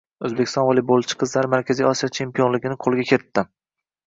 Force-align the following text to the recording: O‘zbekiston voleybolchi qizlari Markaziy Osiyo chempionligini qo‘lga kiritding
O‘zbekiston 0.27 0.63
voleybolchi 0.69 1.17
qizlari 1.23 1.51
Markaziy 1.55 1.89
Osiyo 1.91 2.09
chempionligini 2.21 2.79
qo‘lga 2.87 3.07
kiritding 3.13 3.51